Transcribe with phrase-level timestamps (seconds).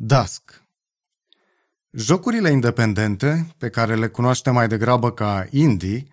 [0.00, 0.62] Dusk
[1.90, 6.06] Jocurile independente, pe care le cunoaștem mai degrabă ca indie,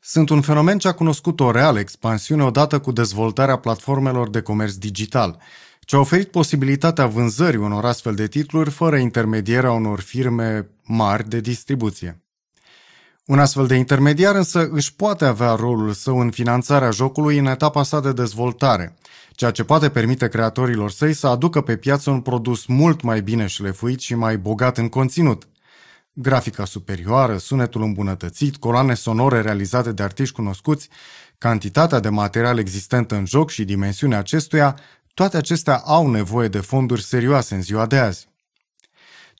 [0.00, 4.72] sunt un fenomen ce a cunoscut o reală expansiune odată cu dezvoltarea platformelor de comerț
[4.72, 5.38] digital,
[5.80, 11.40] ce a oferit posibilitatea vânzării unor astfel de titluri fără intermedierea unor firme mari de
[11.40, 12.25] distribuție.
[13.26, 17.82] Un astfel de intermediar însă își poate avea rolul său în finanțarea jocului în etapa
[17.82, 18.96] sa de dezvoltare,
[19.30, 23.46] ceea ce poate permite creatorilor săi să aducă pe piață un produs mult mai bine
[23.46, 25.48] șlefuit și mai bogat în conținut.
[26.12, 30.88] Grafica superioară, sunetul îmbunătățit, coloane sonore realizate de artiști cunoscuți,
[31.38, 34.78] cantitatea de material existent în joc și dimensiunea acestuia,
[35.14, 38.28] toate acestea au nevoie de fonduri serioase în ziua de azi.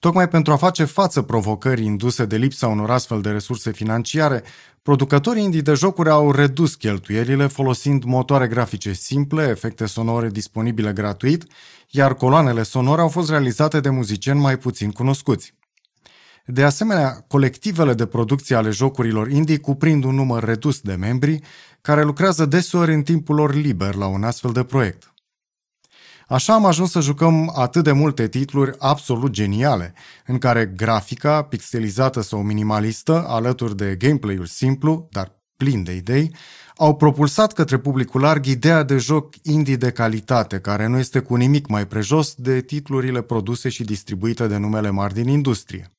[0.00, 4.42] Tocmai pentru a face față provocării induse de lipsa unor astfel de resurse financiare,
[4.82, 11.44] producătorii indie de jocuri au redus cheltuielile folosind motoare grafice simple, efecte sonore disponibile gratuit,
[11.90, 15.54] iar coloanele sonore au fost realizate de muzicieni mai puțin cunoscuți.
[16.44, 21.40] De asemenea, colectivele de producție ale jocurilor indie cuprind un număr redus de membri
[21.80, 25.14] care lucrează deseori în timpul lor liber la un astfel de proiect.
[26.28, 29.94] Așa am ajuns să jucăm atât de multe titluri absolut geniale,
[30.26, 36.34] în care grafica, pixelizată sau minimalistă, alături de gameplay-ul simplu, dar plin de idei,
[36.76, 41.34] au propulsat către publicul larg ideea de joc indie de calitate, care nu este cu
[41.34, 45.90] nimic mai prejos de titlurile produse și distribuite de numele mari din industrie.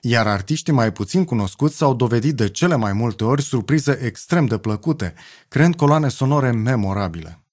[0.00, 4.58] Iar artiștii mai puțin cunoscuți s-au dovedit de cele mai multe ori surprize extrem de
[4.58, 5.14] plăcute,
[5.48, 7.45] creând coloane sonore memorabile.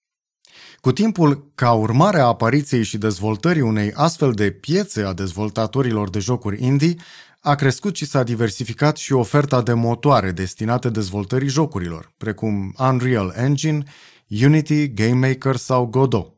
[0.84, 6.20] Cu timpul, ca urmare a apariției și dezvoltării unei astfel de piețe a dezvoltatorilor de
[6.20, 6.96] jocuri indie,
[7.40, 13.84] a crescut și s-a diversificat și oferta de motoare destinate dezvoltării jocurilor, precum Unreal Engine,
[14.44, 16.34] Unity, Game Maker sau Godot.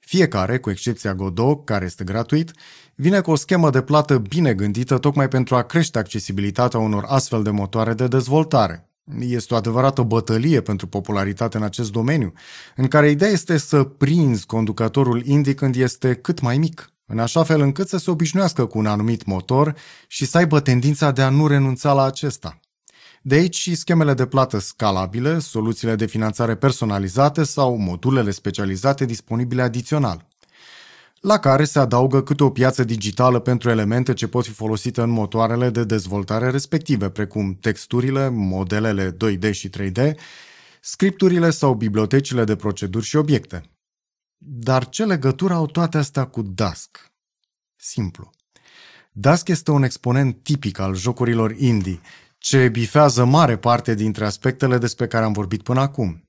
[0.00, 2.52] Fiecare, cu excepția Godot, care este gratuit,
[2.94, 7.42] vine cu o schemă de plată bine gândită tocmai pentru a crește accesibilitatea unor astfel
[7.42, 8.88] de motoare de dezvoltare.
[9.18, 12.32] Este o adevărată bătălie pentru popularitate în acest domeniu,
[12.76, 17.42] în care ideea este să prinzi conducătorul indie când este cât mai mic, în așa
[17.42, 19.74] fel încât să se obișnuiască cu un anumit motor
[20.06, 22.60] și să aibă tendința de a nu renunța la acesta.
[23.22, 29.62] De aici și schemele de plată scalabile, soluțiile de finanțare personalizate sau modulele specializate disponibile
[29.62, 30.28] adițional
[31.24, 35.10] la care se adaugă câte o piață digitală pentru elemente ce pot fi folosite în
[35.10, 40.14] motoarele de dezvoltare respective, precum texturile, modelele 2D și 3D,
[40.80, 43.62] scripturile sau bibliotecile de proceduri și obiecte.
[44.38, 47.12] Dar ce legătură au toate astea cu Dusk?
[47.76, 48.30] Simplu.
[49.12, 52.00] Dusk este un exponent tipic al jocurilor indie,
[52.38, 56.28] ce bifează mare parte dintre aspectele despre care am vorbit până acum.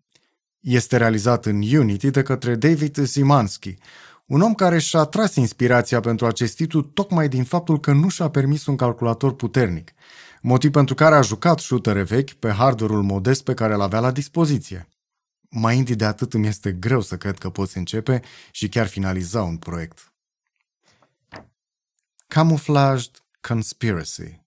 [0.59, 3.75] Este realizat în Unity de către David Zimanski,
[4.25, 8.29] un om care și-a tras inspirația pentru acest titlu tocmai din faptul că nu și-a
[8.29, 9.91] permis un calculator puternic,
[10.41, 14.11] motiv pentru care a jucat shootere vechi pe hardware-ul modest pe care îl avea la
[14.11, 14.89] dispoziție.
[15.49, 18.21] Mai indie de atât îmi este greu să cred că poți începe
[18.51, 20.13] și chiar finaliza un proiect.
[22.27, 24.43] Camouflaged Conspiracy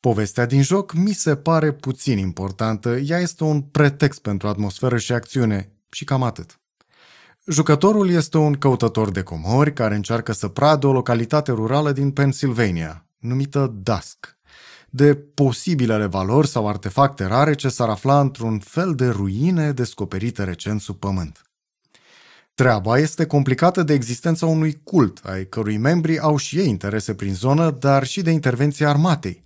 [0.00, 5.12] Povestea din joc mi se pare puțin importantă, ea este un pretext pentru atmosferă și
[5.12, 6.59] acțiune și cam atât.
[7.46, 13.06] Jucătorul este un căutător de comori care încearcă să pradă o localitate rurală din Pennsylvania,
[13.18, 14.38] numită Dusk,
[14.90, 20.80] de posibilele valori sau artefacte rare ce s-ar afla într-un fel de ruine descoperite recent
[20.80, 21.42] sub pământ.
[22.54, 27.34] Treaba este complicată de existența unui cult, ai cărui membri au și ei interese prin
[27.34, 29.42] zonă, dar și de intervenția armatei,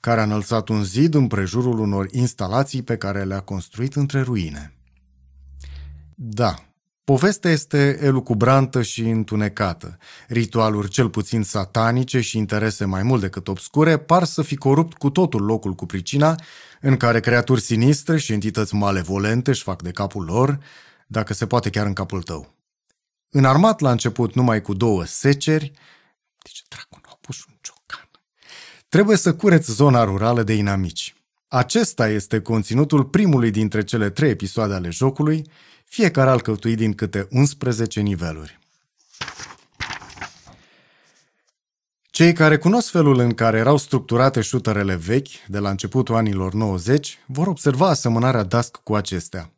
[0.00, 4.74] care a înălțat un zid în prejurul unor instalații pe care le-a construit între ruine.
[6.14, 6.54] Da,
[7.06, 9.98] Povestea este elucubrantă și întunecată.
[10.28, 15.10] Ritualuri cel puțin satanice și interese mai mult decât obscure par să fi corupt cu
[15.10, 16.34] totul locul cu pricina,
[16.80, 20.58] în care creaturi sinistre și entități malevolente își fac de capul lor,
[21.06, 22.54] dacă se poate chiar în capul tău.
[23.30, 25.72] Înarmat la început numai cu două seceri,
[26.42, 28.10] deci dracu nu pus un ciocan,
[28.88, 31.15] trebuie să cureți zona rurală de inamici.
[31.48, 35.44] Acesta este conținutul primului dintre cele trei episoade ale jocului
[35.84, 38.58] fiecare alcătuit din câte 11 niveluri.
[42.10, 47.18] Cei care cunosc felul în care erau structurate șuterele vechi, de la începutul anilor 90,
[47.26, 49.50] vor observa asemănarea Dusk cu acestea.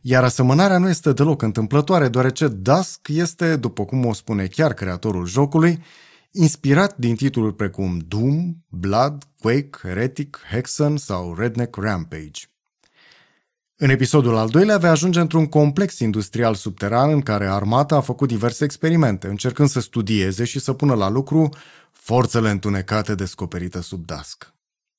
[0.00, 5.26] Iar asemănarea nu este deloc întâmplătoare, deoarece Dusk este, după cum o spune chiar creatorul
[5.26, 5.82] jocului,
[6.40, 12.42] inspirat din titluri precum Doom, Blood, Quake, Heretic, Hexen sau Redneck Rampage.
[13.76, 18.28] În episodul al doilea vei ajunge într-un complex industrial subteran în care armata a făcut
[18.28, 21.48] diverse experimente, încercând să studieze și să pună la lucru
[21.92, 24.54] forțele întunecate descoperite sub dasc.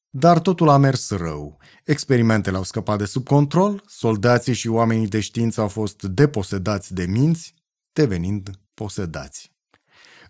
[0.09, 1.57] Dar totul a mers rău.
[1.83, 7.05] Experimentele au scăpat de sub control, soldații și oamenii de știință au fost deposedați de
[7.05, 7.53] minți,
[7.93, 9.57] devenind posedați.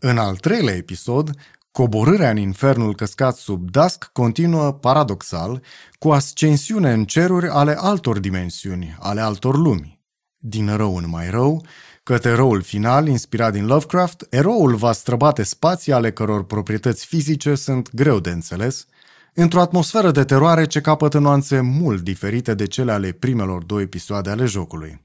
[0.02, 1.32] În al treilea episod,
[1.72, 5.64] coborârea în infernul căscat sub Dusk continuă paradoxal
[5.98, 10.00] cu ascensiune în ceruri ale altor dimensiuni, ale altor lumi.
[10.38, 11.66] Din rău în mai rău,
[12.04, 17.94] către răul final, inspirat din Lovecraft, eroul va străbate spații ale căror proprietăți fizice sunt
[17.94, 18.86] greu de înțeles,
[19.34, 24.30] într-o atmosferă de teroare ce capătă nuanțe mult diferite de cele ale primelor două episoade
[24.30, 25.02] ale jocului.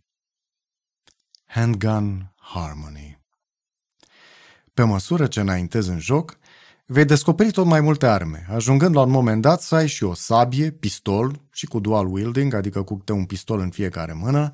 [1.44, 3.23] Handgun Harmony
[4.74, 6.38] Pe măsură ce înaintezi în joc,
[6.86, 10.14] vei descoperi tot mai multe arme, ajungând la un moment dat să ai și o
[10.14, 14.52] sabie, pistol și cu dual wielding, adică cu câte un pistol în fiecare mână,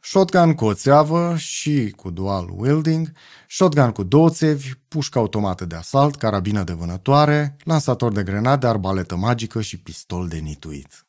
[0.00, 3.12] shotgun cu o țeavă și cu dual wielding,
[3.48, 9.16] shotgun cu două țevi, pușcă automată de asalt, carabină de vânătoare, lansator de grenade, arbaletă
[9.16, 11.03] magică și pistol de nituit.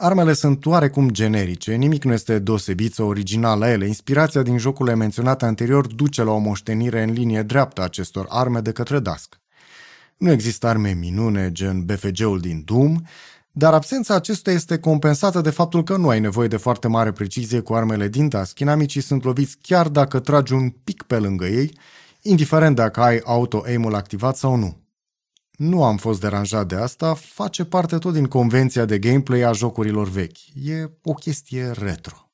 [0.00, 3.86] Armele sunt oarecum generice, nimic nu este deosebit sau original la ele.
[3.86, 8.60] Inspirația din jocurile menționate anterior duce la o moștenire în linie dreaptă a acestor arme
[8.60, 9.40] de către Dusk.
[10.16, 12.96] Nu există arme minune, gen BFG-ul din Doom,
[13.52, 17.60] dar absența acestuia este compensată de faptul că nu ai nevoie de foarte mare precizie
[17.60, 18.58] cu armele din Dusk.
[18.58, 21.78] Inamicii sunt loviți chiar dacă tragi un pic pe lângă ei,
[22.22, 24.87] indiferent dacă ai auto-aim-ul activat sau nu.
[25.58, 30.08] Nu am fost deranjat de asta, face parte tot din convenția de gameplay a jocurilor
[30.08, 30.38] vechi.
[30.54, 32.30] E o chestie retro.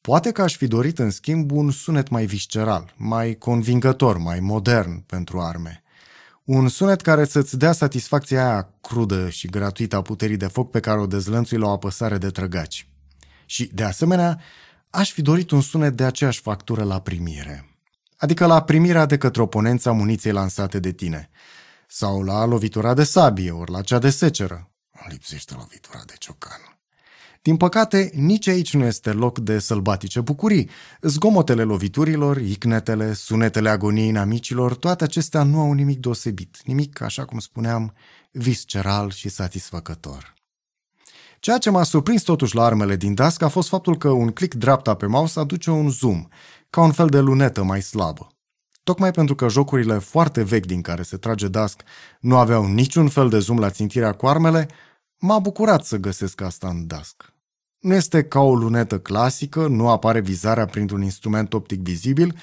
[0.00, 5.00] Poate că aș fi dorit în schimb un sunet mai visceral, mai convingător, mai modern
[5.06, 5.82] pentru arme.
[6.44, 10.80] Un sunet care să-ți dea satisfacția aia crudă și gratuită a puterii de foc pe
[10.80, 12.88] care o dezlănțui la o apăsare de trăgaci.
[13.46, 14.40] Și, de asemenea,
[14.90, 17.68] aș fi dorit un sunet de aceeași factură la primire.
[18.16, 21.28] Adică la primirea de către oponența muniției lansate de tine–
[21.94, 24.70] sau la lovitura de sabie, ori la cea de seceră.
[25.08, 26.78] Lipsește lovitura de ciocan.
[27.42, 30.70] Din păcate, nici aici nu este loc de sălbatice bucurii.
[31.00, 37.38] Zgomotele loviturilor, icnetele, sunetele agoniei inamicilor, toate acestea nu au nimic deosebit, nimic, așa cum
[37.38, 37.94] spuneam,
[38.30, 40.34] visceral și satisfăcător.
[41.40, 44.54] Ceea ce m-a surprins totuși la armele din Dusk a fost faptul că un click
[44.54, 46.26] dreapta pe mouse aduce un zoom,
[46.70, 48.32] ca un fel de lunetă mai slabă.
[48.84, 51.82] Tocmai pentru că jocurile foarte vechi din care se trage Dusk
[52.20, 54.68] nu aveau niciun fel de zoom la țintirea cu armele,
[55.18, 57.32] m-a bucurat să găsesc asta în Dusk.
[57.78, 62.36] Nu este ca o lunetă clasică, nu apare vizarea printr-un instrument optic vizibil,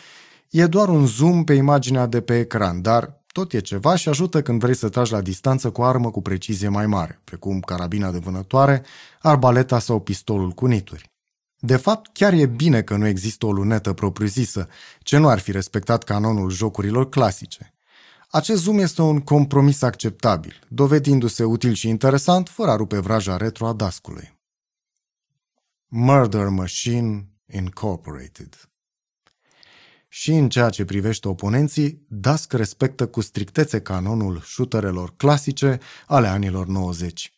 [0.50, 4.42] e doar un zoom pe imaginea de pe ecran, dar tot e ceva și ajută
[4.42, 8.18] când vrei să tragi la distanță cu armă cu precizie mai mare, precum carabina de
[8.18, 8.84] vânătoare,
[9.22, 11.12] arbaleta sau pistolul cu nituri.
[11.60, 14.68] De fapt, chiar e bine că nu există o lunetă propriu-zisă,
[15.00, 17.74] ce nu ar fi respectat canonul jocurilor clasice.
[18.30, 23.68] Acest zoom este un compromis acceptabil, dovedindu-se util și interesant fără a rupe vraja retro
[23.68, 24.38] a dascului.
[25.88, 28.70] Murder Machine Incorporated
[30.08, 36.68] Și în ceea ce privește oponenții, Dusk respectă cu strictețe canonul shooterelor clasice ale anilor
[36.68, 37.34] 90.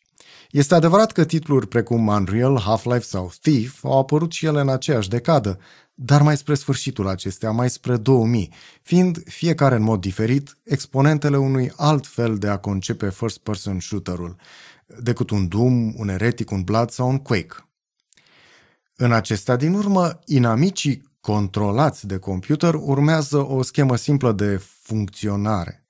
[0.52, 5.08] Este adevărat că titluri precum Unreal, Half-Life sau Thief au apărut și ele în aceeași
[5.08, 5.58] decadă,
[5.94, 8.52] dar mai spre sfârșitul acestea, mai spre 2000,
[8.82, 14.36] fiind fiecare în mod diferit exponentele unui alt fel de a concepe first-person shooter-ul,
[15.02, 17.68] decât un Doom, un Heretic, un Blood sau un Quake.
[18.96, 25.86] În acestea din urmă, inamicii controlați de computer urmează o schemă simplă de funcționare.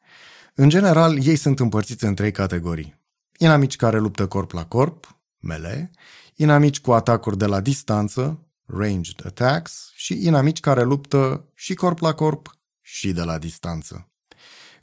[0.55, 3.01] În general, ei sunt împărțiți în trei categorii
[3.43, 5.91] inamici care luptă corp la corp, melee,
[6.35, 12.15] inamici cu atacuri de la distanță, ranged attacks, și inamici care luptă și corp la
[12.15, 14.11] corp și de la distanță.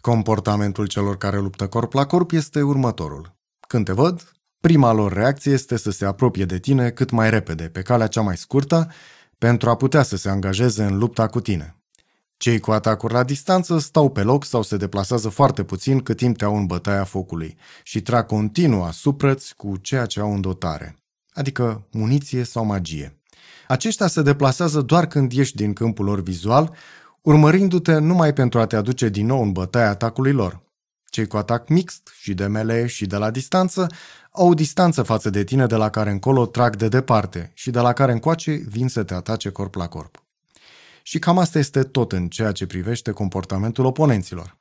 [0.02, 3.38] Comportamentul celor care luptă corp la corp este următorul.
[3.68, 7.70] Când te văd, prima lor reacție este să se apropie de tine cât mai repede,
[7.70, 8.92] pe calea cea mai scurtă,
[9.38, 11.79] pentru a putea să se angajeze în lupta cu tine.
[12.40, 16.38] Cei cu atacuri la distanță stau pe loc sau se deplasează foarte puțin cât timp
[16.38, 20.96] te au în bătaia focului și trag continuu asupra cu ceea ce au în dotare,
[21.34, 23.20] adică muniție sau magie.
[23.68, 26.76] Aceștia se deplasează doar când ieși din câmpul lor vizual,
[27.22, 30.62] urmărindu-te numai pentru a te aduce din nou în bătaia atacului lor.
[31.10, 33.88] Cei cu atac mixt și de melee și de la distanță
[34.32, 37.80] au o distanță față de tine de la care încolo trag de departe și de
[37.80, 40.24] la care încoace vin să te atace corp la corp.
[41.10, 44.58] Și cam asta este tot în ceea ce privește comportamentul oponenților.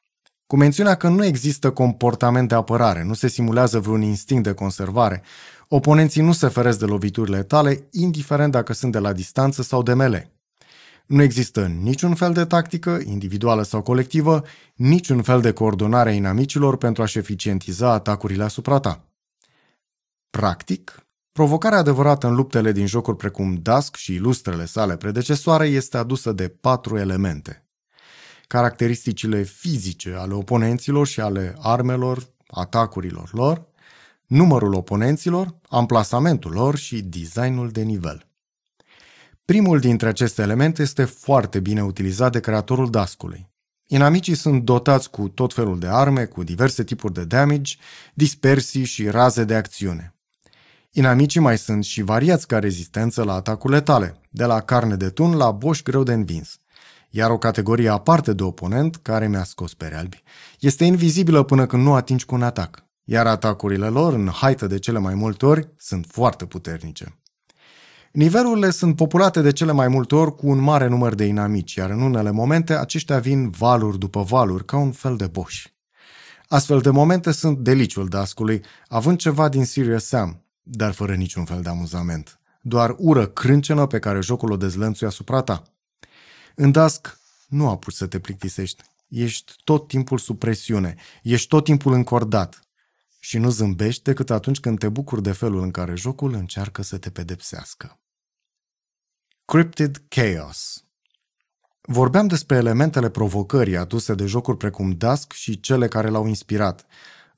[0.46, 5.22] cu mențiunea că nu există comportament de apărare, nu se simulează vreun instinct de conservare,
[5.68, 9.94] oponenții nu se feresc de loviturile tale, indiferent dacă sunt de la distanță sau de
[9.94, 10.32] mele.
[11.06, 16.76] Nu există niciun fel de tactică, individuală sau colectivă, niciun fel de coordonare a inamicilor
[16.76, 19.04] pentru a-și eficientiza atacurile asupra ta.
[20.30, 21.07] Practic,
[21.38, 26.48] provocarea adevărată în luptele din jocuri precum Dusk și ilustrele sale predecesoare este adusă de
[26.48, 27.66] patru elemente.
[28.46, 33.66] Caracteristicile fizice ale oponenților și ale armelor, atacurilor lor,
[34.26, 38.28] numărul oponenților, amplasamentul lor și designul de nivel.
[39.44, 43.48] Primul dintre aceste elemente este foarte bine utilizat de creatorul dascului.
[43.86, 47.76] Inamicii sunt dotați cu tot felul de arme, cu diverse tipuri de damage,
[48.14, 50.12] dispersii și raze de acțiune.
[50.92, 55.36] Inamicii mai sunt și variați ca rezistență la atacurile tale, de la carne de tun
[55.36, 56.58] la boș greu de învins.
[57.10, 60.22] Iar o categorie aparte de oponent, care mi-a scos pe albi,
[60.60, 64.78] este invizibilă până când nu atingi cu un atac, iar atacurile lor, în haită de
[64.78, 67.18] cele mai multe ori, sunt foarte puternice.
[68.12, 71.90] Nivelurile sunt populate de cele mai multe ori cu un mare număr de inamici, iar
[71.90, 75.76] în unele momente aceștia vin valuri după valuri, ca un fel de boși.
[76.48, 81.62] Astfel de momente sunt deliciul dascului, având ceva din Serious Sam, dar fără niciun fel
[81.62, 82.40] de amuzament.
[82.60, 85.62] Doar ură crâncenă pe care jocul o dezlănțuie asupra ta.
[86.54, 88.82] În Dusk nu apuci să te plictisești.
[89.08, 92.60] Ești tot timpul sub presiune, ești tot timpul încordat
[93.18, 96.98] și nu zâmbești decât atunci când te bucuri de felul în care jocul încearcă să
[96.98, 98.00] te pedepsească.
[99.44, 100.82] Cryptid Chaos
[101.80, 106.86] Vorbeam despre elementele provocării aduse de jocuri precum Dusk și cele care l-au inspirat,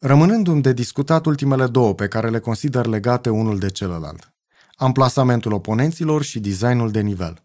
[0.00, 4.32] rămânându-mi de discutat ultimele două pe care le consider legate unul de celălalt.
[4.76, 7.44] Amplasamentul oponenților și designul de nivel.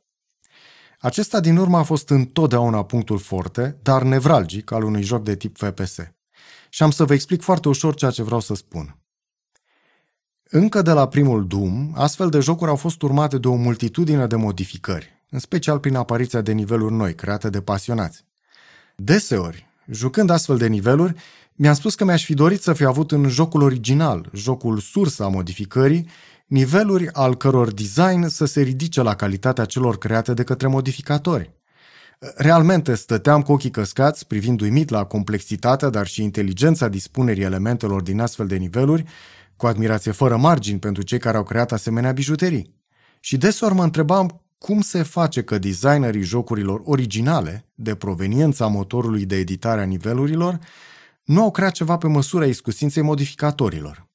[0.99, 5.57] Acesta din urmă a fost întotdeauna punctul forte, dar nevralgic al unui joc de tip
[5.57, 5.95] FPS.
[6.69, 8.97] Și am să vă explic foarte ușor ceea ce vreau să spun.
[10.49, 14.35] Încă de la primul Doom, astfel de jocuri au fost urmate de o multitudine de
[14.35, 18.25] modificări, în special prin apariția de niveluri noi, create de pasionați.
[18.95, 21.15] Deseori, jucând astfel de niveluri,
[21.57, 25.27] mi-am spus că mi-aș fi dorit să fi avut în jocul original, jocul sursă a
[25.27, 26.09] modificării,
[26.47, 31.53] niveluri al căror design să se ridice la calitatea celor create de către modificatori.
[32.35, 38.19] Realmente stăteam cu ochii căscați, privind uimit la complexitatea, dar și inteligența dispunerii elementelor din
[38.19, 39.03] astfel de niveluri,
[39.55, 42.73] cu admirație fără margini pentru cei care au creat asemenea bijuterii.
[43.19, 49.35] Și deseori mă întrebam cum se face că designerii jocurilor originale, de proveniența motorului de
[49.35, 50.59] editare a nivelurilor,
[51.25, 54.07] nu au creat ceva pe măsura iscusinței modificatorilor.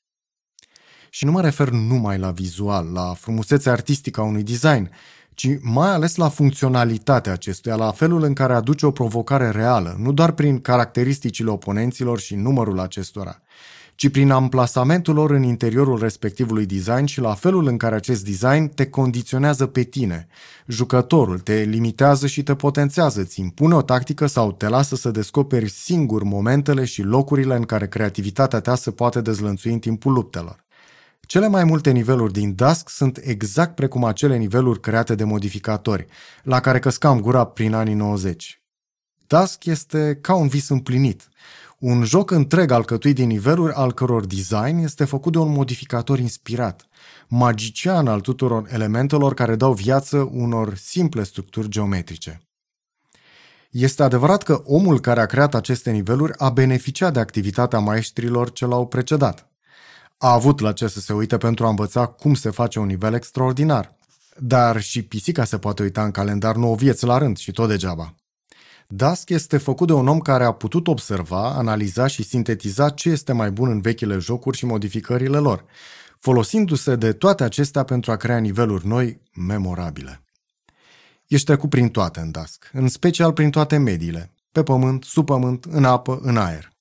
[1.11, 4.91] Și nu mă refer numai la vizual, la frumusețea artistică a unui design,
[5.35, 10.13] ci mai ales la funcționalitatea acestuia, la felul în care aduce o provocare reală, nu
[10.13, 13.43] doar prin caracteristicile oponenților și numărul acestora,
[14.01, 18.69] ci prin amplasamentul lor în interiorul respectivului design și la felul în care acest design
[18.75, 20.27] te condiționează pe tine.
[20.67, 25.69] Jucătorul te limitează și te potențează, îți impune o tactică sau te lasă să descoperi
[25.71, 30.65] singur momentele și locurile în care creativitatea ta se poate dezlănțui în timpul luptelor.
[31.21, 36.07] Cele mai multe niveluri din Dusk sunt exact precum acele niveluri create de modificatori,
[36.43, 38.63] la care căscam gura prin anii 90.
[39.27, 41.29] Dusk este ca un vis împlinit,
[41.81, 46.87] un joc întreg alcătuit din niveluri al căror design este făcut de un modificator inspirat,
[47.29, 52.41] magician al tuturor elementelor care dau viață unor simple structuri geometrice.
[53.71, 58.67] Este adevărat că omul care a creat aceste niveluri a beneficiat de activitatea maestrilor ce
[58.67, 59.51] l-au precedat
[60.23, 63.15] a avut la ce să se uite pentru a învăța cum se face un nivel
[63.15, 63.97] extraordinar.
[64.37, 68.15] Dar și pisica se poate uita în calendar 9 vieți la rând și tot degeaba.
[68.93, 73.33] Dusk este făcut de un om care a putut observa, analiza și sintetiza ce este
[73.33, 75.65] mai bun în vechile jocuri și modificările lor,
[76.19, 80.23] folosindu-se de toate acestea pentru a crea niveluri noi, memorabile.
[81.27, 85.65] Ești trecut prin toate în Dusk, în special prin toate mediile, pe pământ, sub pământ,
[85.65, 86.73] în apă, în aer.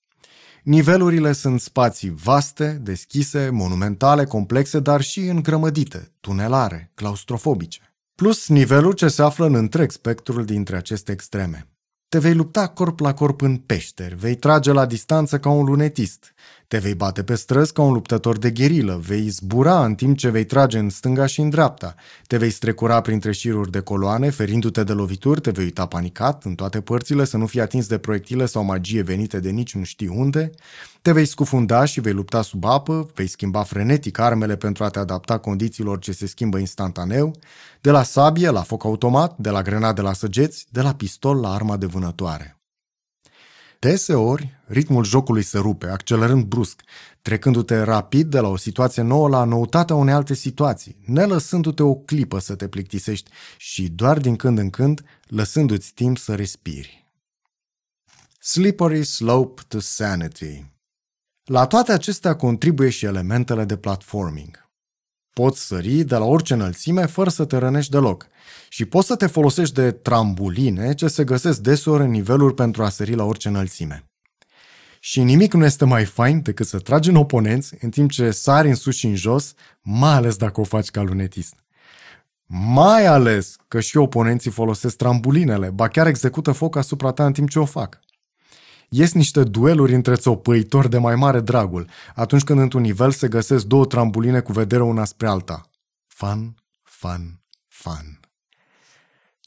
[0.63, 7.93] Nivelurile sunt spații vaste, deschise, monumentale, complexe, dar și îngrămădite, tunelare, claustrofobice.
[8.15, 11.67] Plus nivelul ce se află în întreg spectrul dintre aceste extreme.
[12.09, 16.33] Te vei lupta corp la corp în peșteri, vei trage la distanță ca un lunetist,
[16.69, 20.29] te vei bate pe străzi ca un luptător de gherilă, vei zbura în timp ce
[20.29, 21.95] vei trage în stânga și în dreapta,
[22.27, 26.55] te vei strecura printre șiruri de coloane, ferindu-te de lovituri, te vei uita panicat în
[26.55, 30.07] toate părțile să nu fii atins de proiectile sau magie venite de nici nu știi
[30.07, 30.51] unde,
[31.01, 34.99] te vei scufunda și vei lupta sub apă, vei schimba frenetic armele pentru a te
[34.99, 37.35] adapta condițiilor ce se schimbă instantaneu,
[37.81, 41.53] de la sabie la foc automat, de la grenade la săgeți, de la pistol la
[41.53, 42.58] arma de vânătoare.
[43.79, 46.81] Deseori, ritmul jocului se rupe, accelerând brusc,
[47.21, 52.39] trecându-te rapid de la o situație nouă la noutatea unei alte situații, nelăsându-te o clipă
[52.39, 57.07] să te plictisești și doar din când în când lăsându-ți timp să respiri.
[58.39, 60.65] Slippery slope to sanity
[61.43, 64.68] La toate acestea contribuie și elementele de platforming.
[65.39, 68.27] Poți sări de la orice înălțime fără să te rănești deloc
[68.69, 72.89] și poți să te folosești de trambuline ce se găsesc deseori în niveluri pentru a
[72.89, 74.09] sări la orice înălțime.
[74.99, 78.67] Și nimic nu este mai fain decât să tragi în oponenți în timp ce sari
[78.67, 81.55] în sus și în jos, mai ales dacă o faci ca lunetist.
[82.45, 87.49] Mai ales că și oponenții folosesc trambulinele, ba chiar execută foc asupra ta în timp
[87.49, 87.99] ce o fac.
[88.89, 93.65] Ies niște dueluri între țopăitori de mai mare dragul, atunci când într-un nivel se găsesc
[93.65, 95.69] două trambuline cu vedere una spre alta.
[96.07, 98.19] Fun, fun, fun.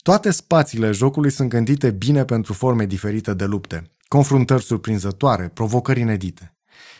[0.01, 6.55] Toate spațiile jocului sunt gândite bine pentru forme diferite de lupte, confruntări surprinzătoare, provocări inedite.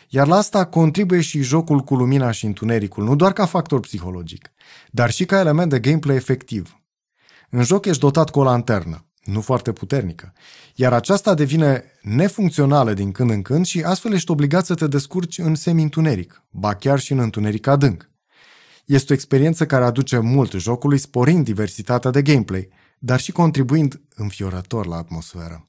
[0.08, 4.50] Iar la asta contribuie și jocul cu lumina și întunericul, nu doar ca factor psihologic,
[4.90, 6.80] dar și ca element de gameplay efectiv.
[7.50, 10.32] În joc ești dotat cu o lanternă, nu foarte puternică,
[10.74, 15.38] iar aceasta devine nefuncțională din când în când și astfel ești obligat să te descurci
[15.38, 18.10] în semi-întuneric, ba chiar și în întuneric adânc.
[18.84, 24.86] Este o experiență care aduce mult jocului, sporind diversitatea de gameplay, dar și contribuind înfiorător
[24.86, 25.68] la atmosferă.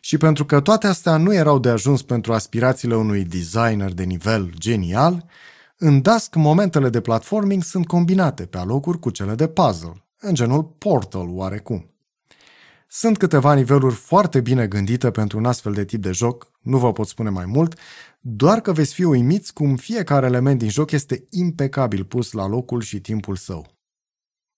[0.00, 4.52] Și pentru că toate astea nu erau de ajuns pentru aspirațiile unui designer de nivel
[4.58, 5.24] genial,
[5.76, 10.64] în Dusk momentele de platforming sunt combinate pe alocuri cu cele de puzzle, în genul
[10.64, 11.97] Portal oarecum.
[12.90, 16.92] Sunt câteva niveluri foarte bine gândite pentru un astfel de tip de joc, nu vă
[16.92, 17.78] pot spune mai mult,
[18.20, 22.80] doar că veți fi uimiți cum fiecare element din joc este impecabil pus la locul
[22.80, 23.66] și timpul său.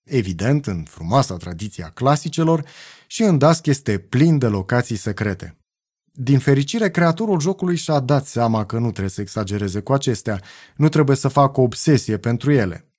[0.05, 2.65] Evident, în frumoasa tradiție a clasicelor,
[3.07, 5.57] și în Dusk este plin de locații secrete.
[6.05, 10.41] Din fericire, creatorul jocului și-a dat seama că nu trebuie să exagereze cu acestea,
[10.77, 12.91] nu trebuie să facă o obsesie pentru ele.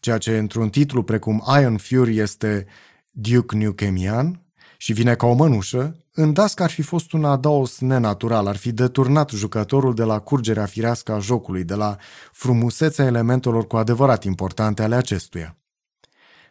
[0.00, 2.66] Ceea ce într-un titlu precum Iron Fury este
[3.10, 4.42] Duke Nukemian,
[4.82, 8.72] și vine ca o mănușă, în Dusk ar fi fost un adaos nenatural, ar fi
[8.72, 11.96] deturnat jucătorul de la curgerea firească a jocului, de la
[12.32, 15.58] frumusețea elementelor cu adevărat importante ale acestuia.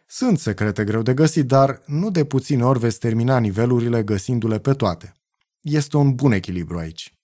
[0.06, 4.72] Sunt secrete greu de găsit, dar nu de puțin ori veți termina nivelurile găsindu-le pe
[4.74, 5.12] toate.
[5.60, 7.14] Este un bun echilibru aici.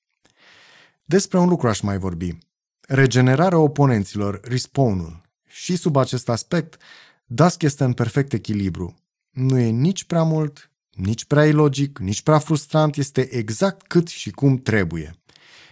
[1.05, 2.39] Despre un lucru aș mai vorbi.
[2.81, 5.21] Regenerarea oponenților, respawn-ul.
[5.47, 6.81] Și sub acest aspect,
[7.27, 8.97] Dusk este în perfect echilibru.
[9.31, 10.68] Nu e nici prea mult,
[10.99, 15.15] nici prea ilogic, nici prea frustrant, este exact cât și cum trebuie.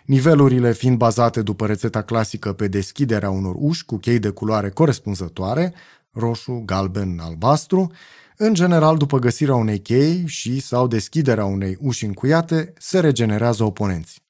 [0.04, 5.74] Nivelurile fiind bazate după rețeta clasică pe deschiderea unor uși cu chei de culoare corespunzătoare,
[6.10, 7.92] roșu, galben, albastru,
[8.36, 14.24] în general, după găsirea unei chei și sau deschiderea unei uși încuiate, se regenerează oponenți.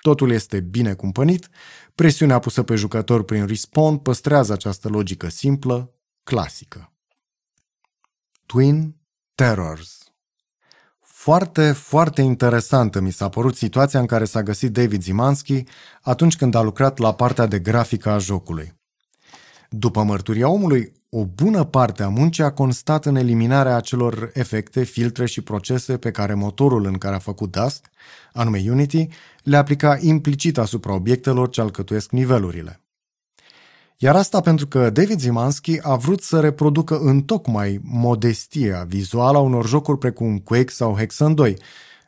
[0.00, 1.48] Totul este bine cumpănit,
[1.94, 6.92] presiunea pusă pe jucător prin respawn păstrează această logică simplă, clasică.
[8.46, 8.96] Twin
[9.34, 10.07] Terrors
[11.20, 15.64] foarte, foarte interesantă mi s-a părut situația în care s-a găsit David Zimanski
[16.02, 18.72] atunci când a lucrat la partea de grafică a jocului.
[19.70, 25.26] După mărturia omului, o bună parte a muncii a constat în eliminarea acelor efecte, filtre
[25.26, 27.90] și procese pe care motorul în care a făcut Dust,
[28.32, 29.08] anume Unity,
[29.42, 32.80] le aplica implicit asupra obiectelor ce alcătuiesc nivelurile.
[34.00, 39.40] Iar asta pentru că David Zimanski a vrut să reproducă în tocmai modestia vizuală a
[39.40, 41.56] unor jocuri precum Quake sau Hexen 2,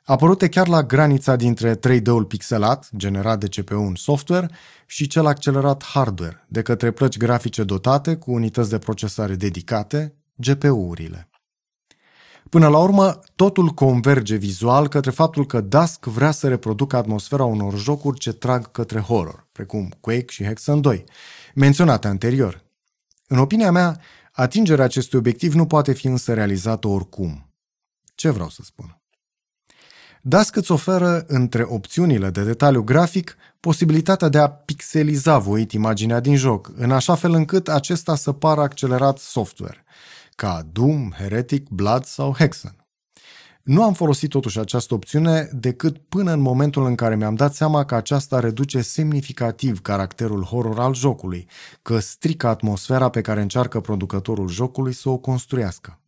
[0.04, 4.50] apărute chiar la granița dintre 3D-ul pixelat, generat de CPU în software,
[4.86, 11.28] și cel accelerat hardware, de către plăci grafice dotate cu unități de procesare dedicate, GPU-urile.
[12.48, 17.78] Până la urmă, totul converge vizual către faptul că Dusk vrea să reproducă atmosfera unor
[17.78, 21.04] jocuri ce trag către horror, precum Quake și Hexen 2,
[21.54, 22.64] menționate anterior.
[23.26, 24.00] În opinia mea,
[24.32, 27.52] atingerea acestui obiectiv nu poate fi însă realizată oricum.
[28.14, 29.00] Ce vreau să spun?
[30.22, 36.36] Dusk îți oferă, între opțiunile de detaliu grafic, posibilitatea de a pixeliza voit imaginea din
[36.36, 39.84] joc, în așa fel încât acesta să pară accelerat software,
[40.34, 42.79] ca Doom, Heretic, Blood sau Hexen.
[43.62, 47.84] Nu am folosit totuși această opțiune decât până în momentul în care mi-am dat seama
[47.84, 51.46] că aceasta reduce semnificativ caracterul horror al jocului,
[51.82, 55.98] că strică atmosfera pe care încearcă producătorul jocului să o construiască.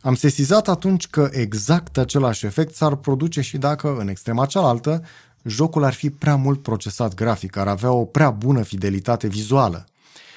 [0.00, 5.02] Am sesizat atunci că exact același efect s-ar produce și dacă, în extrema cealaltă,
[5.44, 9.84] jocul ar fi prea mult procesat grafic, ar avea o prea bună fidelitate vizuală.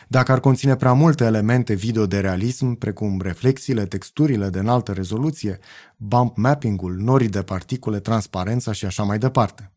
[0.08, 5.60] Dacă ar conține prea multe elemente video de realism, precum reflexiile, texturile de înaltă rezoluție,
[5.98, 9.72] bump mapping-ul, norii de particule, transparența și așa mai departe.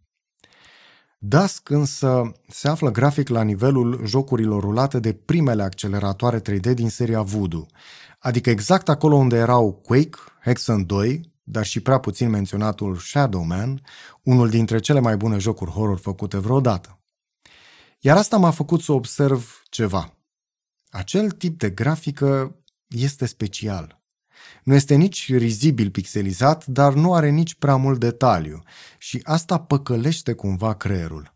[1.19, 7.23] Dusk însă se află grafic la nivelul jocurilor rulate de primele acceleratoare 3D din seria
[7.23, 7.67] Voodoo,
[8.19, 13.81] adică exact acolo unde erau Quake, Hexen 2, dar și prea puțin menționatul Shadow Man,
[14.23, 17.01] unul dintre cele mai bune jocuri horror făcute vreodată.
[18.01, 20.16] Iar asta m-a făcut să observ ceva.
[20.97, 22.57] Acel tip de grafică
[22.89, 24.03] este special.
[24.65, 28.63] Nu este nici rizibil pixelizat, dar nu are nici prea mult detaliu
[28.99, 31.35] și asta păcălește cumva creierul.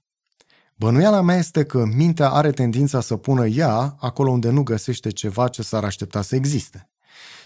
[0.74, 5.48] Bănuiala mea este că mintea are tendința să pună ea acolo unde nu găsește ceva
[5.48, 6.90] ce s-ar aștepta să existe.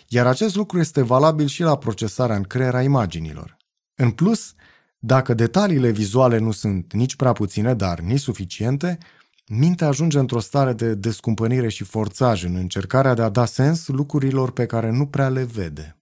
[0.09, 3.57] Iar acest lucru este valabil și la procesarea în creier a imaginilor.
[3.95, 4.55] În plus,
[4.99, 8.99] dacă detaliile vizuale nu sunt nici prea puține, dar nici suficiente,
[9.47, 14.51] mintea ajunge într-o stare de descumpănire și forțaj în încercarea de a da sens lucrurilor
[14.51, 15.99] pe care nu prea le vede.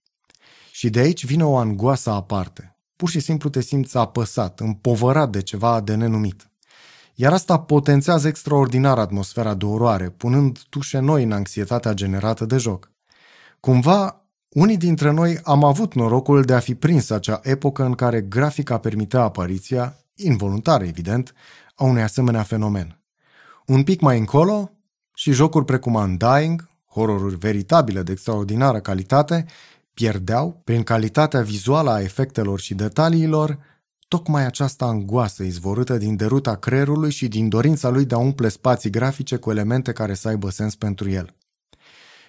[0.71, 2.77] Și de aici vine o angoasă aparte.
[2.95, 6.47] Pur și simplu te simți apăsat, împovărat de ceva de nenumit.
[7.15, 12.91] Iar asta potențează extraordinar atmosfera de oroare, punând tușe noi în anxietatea generată de joc.
[13.59, 18.21] Cumva, unii dintre noi am avut norocul de a fi prins acea epocă în care
[18.21, 21.33] grafica permitea apariția, involuntară evident,
[21.75, 23.02] a unui asemenea fenomen.
[23.65, 24.71] Un pic mai încolo,
[25.15, 29.45] și jocuri precum Undying, horroruri veritabile de extraordinară calitate,
[29.93, 33.59] pierdeau, prin calitatea vizuală a efectelor și detaliilor,
[34.07, 38.89] tocmai această angoasă izvorâtă din deruta creierului și din dorința lui de a umple spații
[38.89, 41.35] grafice cu elemente care să aibă sens pentru el.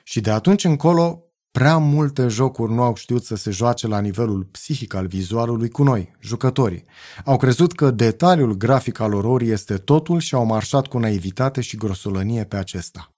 [0.03, 1.24] Și de atunci încolo,
[1.59, 5.83] prea multe jocuri nu au știut să se joace la nivelul psihic al vizualului cu
[5.83, 6.85] noi, jucătorii.
[7.25, 11.77] Au crezut că detaliul grafic al ororii este totul și au marșat cu naivitate și
[11.77, 13.15] grosolănie pe acesta.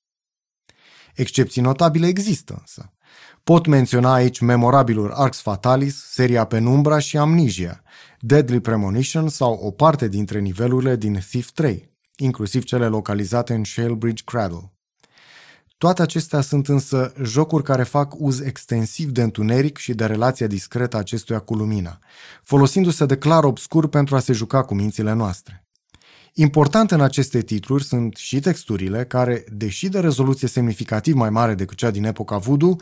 [1.14, 2.92] Excepții notabile există însă.
[3.44, 7.82] Pot menționa aici memorabilul Arx Fatalis, seria Penumbra și Amnesia,
[8.20, 14.22] Deadly Premonition sau o parte dintre nivelurile din Thief 3, inclusiv cele localizate în Shalebridge
[14.24, 14.75] Cradle.
[15.78, 20.96] Toate acestea sunt însă jocuri care fac uz extensiv de întuneric și de relația discretă
[20.96, 21.98] a acestuia cu lumina,
[22.42, 25.66] folosindu-se de clar obscur pentru a se juca cu mințile noastre.
[26.34, 31.76] Important în aceste titluri sunt și texturile care, deși de rezoluție semnificativ mai mare decât
[31.76, 32.76] cea din epoca Voodoo,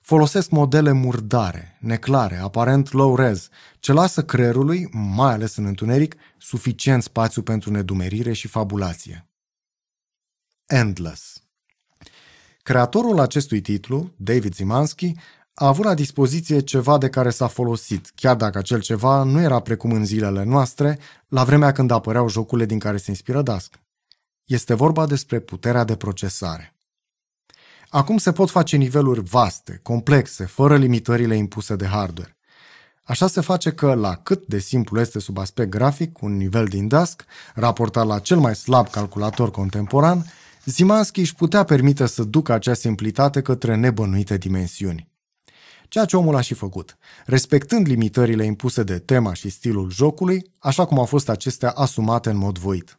[0.00, 7.42] folosesc modele murdare, neclare, aparent low-res, ce lasă creierului, mai ales în întuneric, suficient spațiu
[7.42, 9.28] pentru nedumerire și fabulație.
[10.66, 11.43] Endless
[12.64, 15.14] Creatorul acestui titlu, David Zimanski,
[15.54, 19.60] a avut la dispoziție ceva de care s-a folosit, chiar dacă acel ceva nu era
[19.60, 20.98] precum în zilele noastre,
[21.28, 23.74] la vremea când apăreau jocurile din care se inspiră Dusk.
[24.44, 26.74] Este vorba despre puterea de procesare.
[27.88, 32.36] Acum se pot face niveluri vaste, complexe, fără limitările impuse de hardware.
[33.02, 36.88] Așa se face că, la cât de simplu este sub aspect grafic, un nivel din
[36.88, 37.24] Dusk,
[37.54, 40.26] raportat la cel mai slab calculator contemporan,
[40.64, 45.08] Zimanski își putea permite să ducă acea simplitate către nebănuite dimensiuni.
[45.88, 50.84] Ceea ce omul a și făcut, respectând limitările impuse de tema și stilul jocului, așa
[50.84, 52.96] cum au fost acestea asumate în mod voit.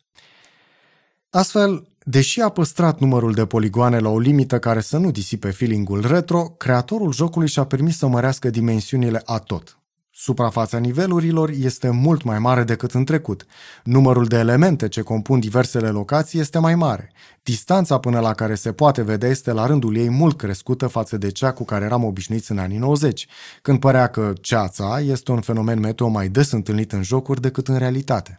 [1.29, 6.07] Astfel, deși a păstrat numărul de poligoane la o limită care să nu disipe feeling-ul
[6.07, 9.79] retro, creatorul jocului și-a permis să mărească dimensiunile a tot,
[10.25, 13.45] Suprafața nivelurilor este mult mai mare decât în trecut.
[13.83, 17.11] Numărul de elemente ce compun diversele locații este mai mare.
[17.43, 21.31] Distanța până la care se poate vedea este la rândul ei mult crescută față de
[21.31, 23.27] cea cu care eram obișnuiți în anii 90,
[23.61, 27.77] când părea că ceața este un fenomen meteo mai des întâlnit în jocuri decât în
[27.77, 28.37] realitate.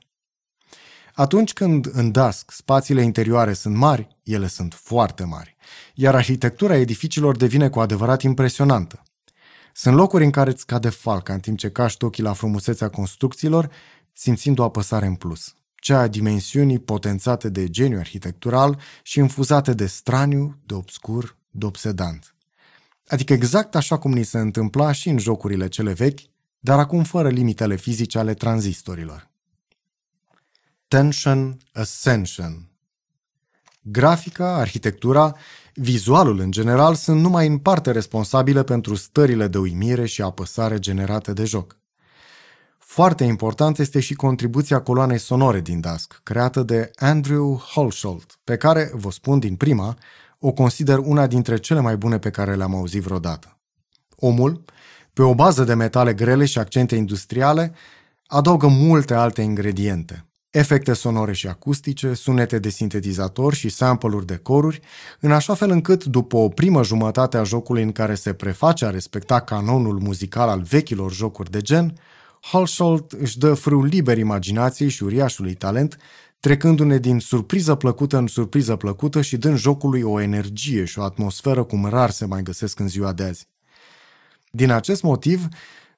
[1.15, 5.57] Atunci când în Dusk spațiile interioare sunt mari, ele sunt foarte mari,
[5.95, 9.01] iar arhitectura edificiilor devine cu adevărat impresionantă.
[9.79, 13.71] Sunt locuri în care îți cade falca în timp ce caști ochii la frumusețea construcțiilor,
[14.13, 15.55] simțind o apăsare în plus.
[15.75, 22.35] Cea a dimensiunii potențate de geniu arhitectural și infuzate de straniu, de obscur, de obsedant.
[23.07, 26.21] Adică exact așa cum ni se întâmpla și în jocurile cele vechi,
[26.59, 29.31] dar acum fără limitele fizice ale tranzistorilor.
[30.89, 32.71] Tension Ascension
[33.89, 35.37] Grafica, arhitectura
[35.75, 41.33] Vizualul, în general, sunt numai în parte responsabile pentru stările de uimire și apăsare generate
[41.33, 41.77] de joc.
[42.79, 48.91] Foarte important este și contribuția coloanei sonore din Dusk, creată de Andrew Holsholt, pe care,
[48.95, 49.97] vă spun din prima,
[50.39, 53.59] o consider una dintre cele mai bune pe care le-am auzit vreodată.
[54.17, 54.65] Omul,
[55.13, 57.75] pe o bază de metale grele și accente industriale,
[58.27, 60.27] adaugă multe alte ingrediente.
[60.51, 64.81] Efecte sonore și acustice, sunete de sintetizator și sample-uri de coruri,
[65.21, 68.91] în așa fel încât, după o primă jumătate a jocului în care se preface a
[68.91, 71.95] respecta canonul muzical al vechilor jocuri de gen,
[72.41, 75.97] Halsholt își dă frâu liber imaginației și uriașului talent,
[76.41, 81.65] trecându-ne din surpriză plăcută în surpriză plăcută și dând jocului o energie și o atmosferă
[81.65, 83.49] cum rar se mai găsesc în ziua de azi.
[84.51, 85.49] Din acest motiv,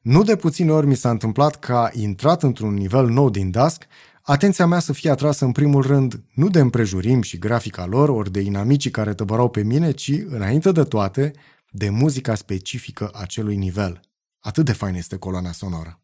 [0.01, 3.87] nu de puține ori mi s-a întâmplat ca, intrat într-un nivel nou din Dusk,
[4.33, 8.33] atenția mea să fie atrasă în primul rând nu de împrejurim și grafica lor, ori
[8.33, 11.33] de inamicii care tăbărau pe mine, ci, înainte de toate,
[11.71, 14.01] de muzica specifică acelui nivel.
[14.41, 16.01] Atât de fain este coloana sonoră.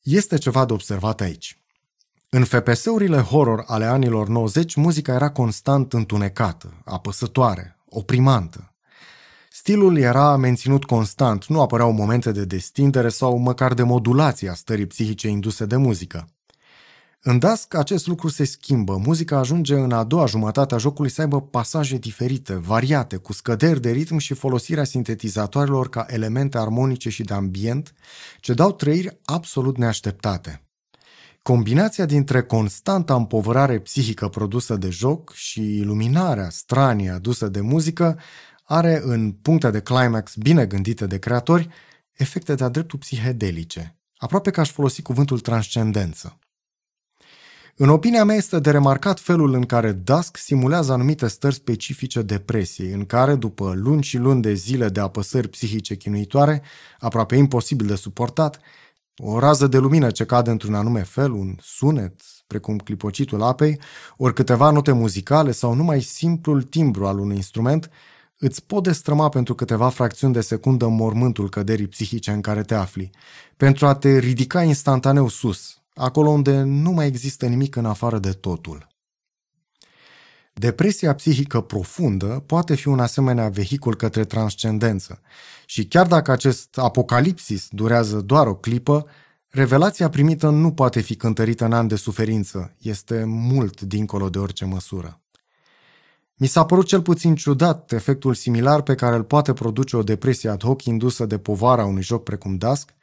[0.00, 1.62] Este ceva de observat aici.
[2.28, 8.74] În FPS-urile horror ale anilor 90, muzica era constant întunecată, apăsătoare, oprimantă.
[9.50, 14.86] Stilul era menținut constant, nu apăreau momente de destindere sau măcar de modulație a stării
[14.86, 16.28] psihice induse de muzică.
[17.22, 21.20] În Dusk acest lucru se schimbă, muzica ajunge în a doua jumătate a jocului să
[21.20, 27.22] aibă pasaje diferite, variate, cu scăderi de ritm și folosirea sintetizatoarelor ca elemente armonice și
[27.22, 27.94] de ambient,
[28.40, 30.64] ce dau trăiri absolut neașteptate.
[31.42, 38.18] Combinația dintre constanta împovărare psihică produsă de joc și iluminarea stranie adusă de muzică
[38.64, 41.68] are, în puncte de climax bine gândite de creatori,
[42.12, 46.38] efecte de-a dreptul psihedelice, aproape că aș folosi cuvântul transcendență.
[47.76, 52.92] În opinia mea este de remarcat felul în care Dusk simulează anumite stări specifice depresiei,
[52.92, 56.62] în care, după luni și luni de zile de apăsări psihice chinuitoare,
[56.98, 58.60] aproape imposibil de suportat,
[59.16, 63.80] o rază de lumină ce cade într-un anume fel, un sunet, precum clipocitul apei,
[64.16, 67.90] ori câteva note muzicale sau numai simplul timbru al unui instrument,
[68.38, 73.10] îți pot destrăma pentru câteva fracțiuni de secundă mormântul căderii psihice în care te afli,
[73.56, 78.30] pentru a te ridica instantaneu sus, acolo unde nu mai există nimic în afară de
[78.30, 78.88] totul.
[80.52, 85.20] Depresia psihică profundă poate fi un asemenea vehicul către transcendență
[85.66, 89.06] și chiar dacă acest apocalipsis durează doar o clipă,
[89.48, 94.64] revelația primită nu poate fi cântărită în an de suferință, este mult dincolo de orice
[94.64, 95.20] măsură.
[96.34, 100.48] Mi s-a părut cel puțin ciudat efectul similar pe care îl poate produce o depresie
[100.48, 102.94] ad hoc indusă de povara unui joc precum Dusk,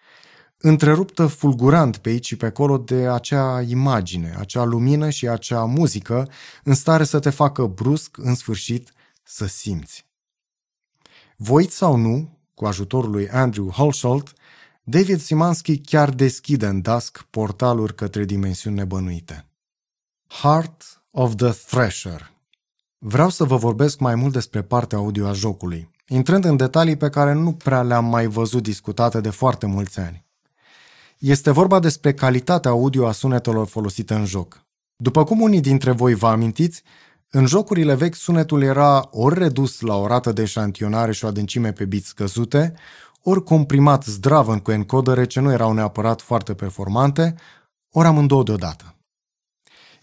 [0.58, 6.30] întreruptă fulgurant pe aici și pe acolo de acea imagine, acea lumină și acea muzică
[6.64, 8.94] în stare să te facă brusc, în sfârșit,
[9.24, 10.06] să simți.
[11.36, 14.34] Voit sau nu, cu ajutorul lui Andrew Holsholt,
[14.84, 19.46] David Simansky chiar deschide în Dusk portaluri către dimensiuni nebănuite.
[20.28, 22.32] Heart of the Thresher
[22.98, 27.10] Vreau să vă vorbesc mai mult despre partea audio a jocului, intrând în detalii pe
[27.10, 30.27] care nu prea le-am mai văzut discutate de foarte mulți ani.
[31.18, 34.66] Este vorba despre calitatea audio a sunetelor folosite în joc.
[34.96, 36.84] După cum unii dintre voi vă amintiți,
[37.30, 41.72] în jocurile vechi sunetul era ori redus la o rată de șantionare și o adâncime
[41.72, 42.74] pe bit scăzute,
[43.24, 47.36] ori comprimat zdravăn cu encodere ce nu erau neapărat foarte performante,
[47.92, 48.97] ori amândouă deodată.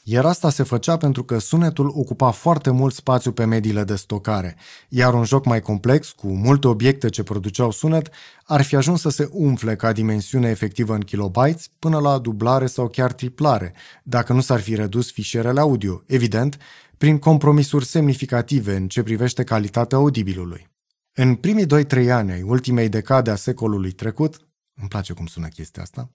[0.06, 4.56] Iar asta se făcea pentru că sunetul ocupa foarte mult spațiu pe mediile de stocare,
[4.88, 8.10] iar un joc mai complex, cu multe obiecte ce produceau sunet,
[8.44, 12.88] ar fi ajuns să se umfle ca dimensiune efectivă în kilobytes până la dublare sau
[12.88, 16.58] chiar triplare, dacă nu s-ar fi redus fișierele audio, evident,
[16.98, 20.68] prin compromisuri semnificative în ce privește calitatea audibilului.
[21.12, 24.36] În primii 2-3 ani ai ultimei decade a secolului trecut,
[24.74, 26.10] îmi place cum sună chestia asta,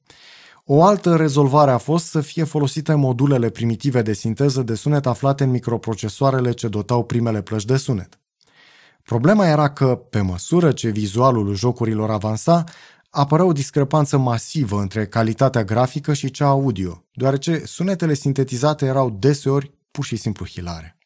[0.71, 5.43] o altă rezolvare a fost să fie folosite modulele primitive de sinteză de sunet aflate
[5.43, 8.19] în microprocesoarele ce dotau primele plăci de sunet.
[9.03, 12.63] Problema era că, pe măsură ce vizualul jocurilor avansa,
[13.10, 19.73] apărea o discrepanță masivă între calitatea grafică și cea audio, deoarece sunetele sintetizate erau deseori
[19.91, 20.97] pur și simplu hilare.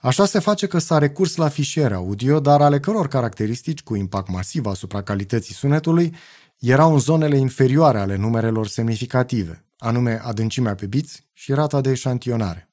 [0.00, 4.28] Așa se face că s-a recurs la fișiere audio, dar ale căror caracteristici cu impact
[4.28, 6.14] masiv asupra calității sunetului
[6.58, 12.68] erau în zonele inferioare ale numerelor semnificative, anume adâncimea pe biți și rata de eșantionare.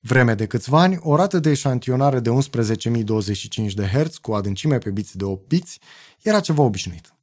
[0.00, 4.90] Vreme de câțiva ani, o rată de eșantionare de 11.025 de Hz cu adâncime pe
[4.90, 5.78] biți de 8 biți
[6.22, 7.14] era ceva obișnuit.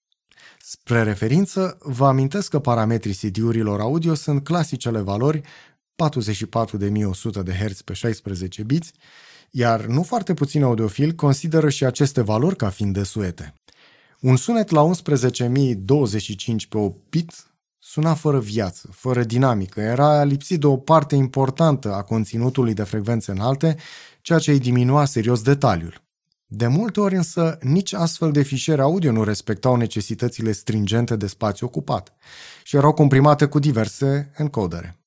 [0.59, 5.45] Spre referință, vă amintesc că parametrii CD-urilor audio sunt clasicele valori 44.100
[7.43, 8.91] de Hz pe 16 biți,
[9.51, 13.53] iar nu foarte puțini audiofili consideră și aceste valori ca fiind desuete.
[14.23, 17.31] Un sunet la 11.025 pe 8 bit
[17.79, 23.31] suna fără viață, fără dinamică, era lipsit de o parte importantă a conținutului de frecvențe
[23.31, 23.77] înalte,
[24.21, 26.01] ceea ce îi diminua serios detaliul.
[26.45, 31.67] De multe ori însă, nici astfel de fișiere audio nu respectau necesitățile stringente de spațiu
[31.67, 32.13] ocupat
[32.63, 34.99] și erau comprimate cu diverse encodere.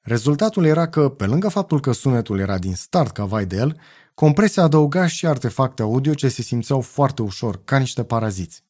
[0.00, 3.80] Rezultatul era că, pe lângă faptul că sunetul era din start ca vai de el,
[4.14, 8.62] compresia adăuga și artefacte audio ce se simțeau foarte ușor, ca niște paraziți.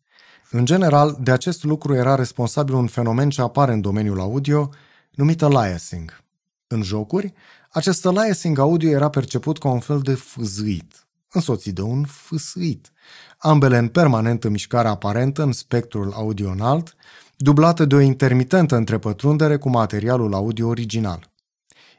[0.50, 4.70] În general, de acest lucru era responsabil un fenomen ce apare în domeniul audio,
[5.10, 6.22] numit aliasing.
[6.66, 7.32] În jocuri,
[7.70, 12.92] acest aliasing audio era perceput ca un fel de fâzâit, însoțit de un fâsâit,
[13.38, 16.94] ambele în permanentă mișcare aparentă în spectrul audio înalt,
[17.36, 21.33] dublată de o intermitentă întrepătrundere cu materialul audio original.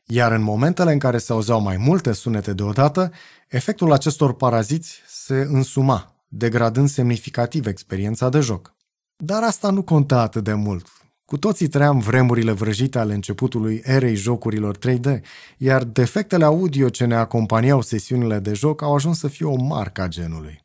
[0.07, 3.11] Iar în momentele în care se auzeau mai multe sunete deodată,
[3.47, 8.75] efectul acestor paraziți se însuma, degradând semnificativ experiența de joc.
[9.17, 10.87] Dar asta nu conta atât de mult.
[11.25, 15.19] Cu toții trăiam vremurile vrăjite ale începutului erei jocurilor 3D,
[15.57, 20.01] iar defectele audio ce ne acompaniau sesiunile de joc au ajuns să fie o marcă
[20.01, 20.63] a genului.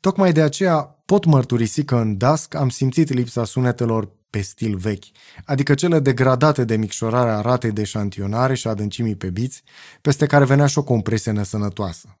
[0.00, 5.04] Tocmai de aceea pot mărturisi că în Dusk am simțit lipsa sunetelor pe stil vechi,
[5.44, 9.62] adică cele degradate de micșorarea ratei de șantionare și adâncimii pe biți,
[10.00, 12.18] peste care venea și o compresie nesănătoasă.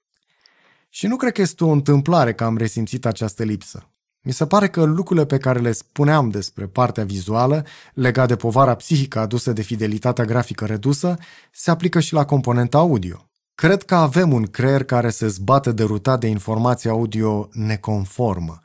[0.88, 3.88] Și nu cred că este o întâmplare că am resimțit această lipsă.
[4.22, 8.74] Mi se pare că lucrurile pe care le spuneam despre partea vizuală, legat de povara
[8.74, 11.16] psihică adusă de fidelitatea grafică redusă,
[11.52, 13.28] se aplică și la componenta audio.
[13.54, 18.60] Cred că avem un creier care se zbate derutat de informație audio neconformă,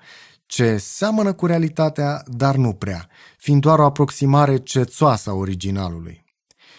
[0.51, 6.25] ce seamănă cu realitatea, dar nu prea, fiind doar o aproximare cețoasă a originalului.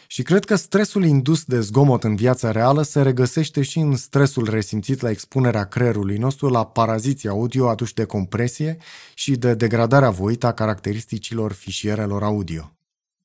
[0.07, 4.51] Și cred că stresul indus de zgomot în viața reală se regăsește și în stresul
[4.51, 8.77] resimțit la expunerea creierului nostru la paraziții audio aduși de compresie
[9.15, 12.73] și de degradarea voită a caracteristicilor fișierelor audio.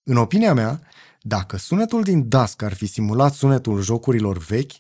[0.04, 0.82] În opinia mea,
[1.22, 4.74] dacă sunetul din Dusk ar fi simulat sunetul jocurilor vechi,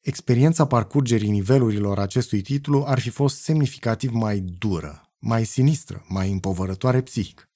[0.00, 7.00] experiența parcurgerii nivelurilor acestui titlu ar fi fost semnificativ mai dură, mai sinistră, mai împovărătoare
[7.00, 7.48] psihic.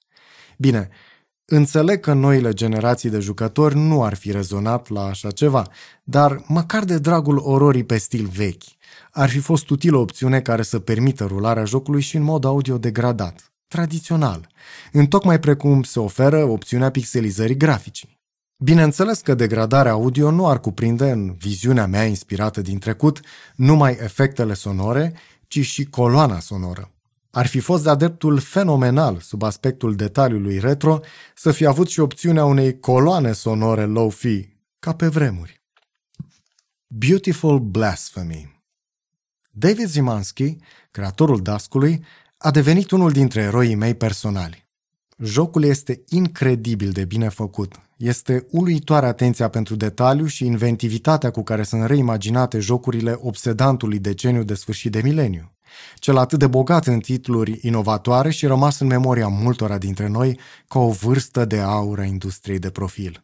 [0.57, 0.89] Bine,
[1.45, 5.67] înțeleg că noile generații de jucători nu ar fi rezonat la așa ceva,
[6.03, 8.63] dar măcar de dragul ororii pe stil vechi,
[9.11, 12.77] ar fi fost utilă o opțiune care să permită rularea jocului și în mod audio
[12.77, 14.49] degradat, tradițional,
[14.91, 18.17] întocmai precum se oferă opțiunea pixelizării graficii.
[18.63, 23.19] Bineînțeles că degradarea audio nu ar cuprinde, în viziunea mea inspirată din trecut,
[23.55, 25.13] numai efectele sonore,
[25.47, 26.91] ci și coloana sonoră.
[27.31, 30.99] Ar fi fost de adeptul fenomenal, sub aspectul detaliului retro,
[31.35, 35.61] să fi avut și opțiunea unei coloane sonore low-fi, ca pe vremuri.
[36.87, 38.63] Beautiful Blasphemy
[39.51, 40.55] David Zimanski,
[40.91, 42.03] creatorul Dascului,
[42.37, 44.67] a devenit unul dintre eroii mei personali.
[45.17, 47.75] Jocul este incredibil de bine făcut.
[47.97, 54.53] Este uluitoare atenția pentru detaliu și inventivitatea cu care sunt reimaginate jocurile obsedantului deceniu de
[54.53, 55.51] sfârșit de mileniu.
[55.95, 60.79] Cel atât de bogat în titluri inovatoare și rămas în memoria multora dintre noi ca
[60.79, 63.23] o vârstă de aur a industriei de profil.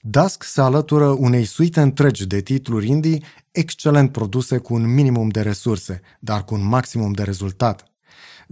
[0.00, 5.40] Dusk se alătură unei suite întregi de titluri indie excelent produse cu un minimum de
[5.40, 7.86] resurse, dar cu un maximum de rezultat–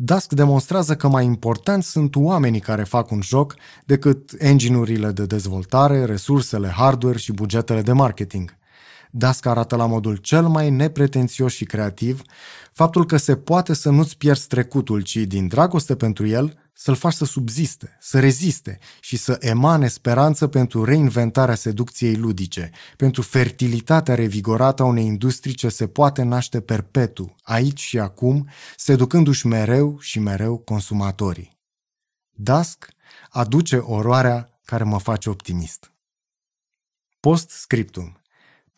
[0.02, 6.04] Dusk demonstrează că mai important sunt oamenii care fac un joc decât engine-urile de dezvoltare,
[6.04, 8.58] resursele hardware și bugetele de marketing.
[9.10, 12.22] Dusk arată la modul cel mai nepretențios și creativ
[12.72, 17.12] faptul că se poate să nu-ți pierzi trecutul, ci din dragoste pentru el să-l faci
[17.12, 24.82] să subziste, să reziste și să emane speranță pentru reinventarea seducției ludice, pentru fertilitatea revigorată
[24.82, 30.58] a unei industrii ce se poate naște perpetu, aici și acum, seducându-și mereu și mereu
[30.58, 31.58] consumatorii.
[32.30, 32.88] Dusk
[33.28, 35.92] aduce oroarea care mă face optimist.
[37.20, 38.19] Post scriptum.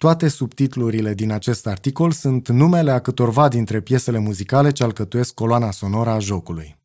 [0.02, 5.70] Toate subtitlurile din acest articol sunt numele a câtorva dintre piesele muzicale ce alcătuiesc coloana
[5.70, 6.81] sonoră a jocului.